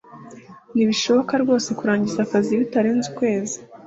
ntibishoboka 0.73 1.33
rwose 1.43 1.69
kurangiza 1.77 2.19
akazi 2.25 2.59
bitarenze 2.61 3.05
ukwezi 3.11 3.57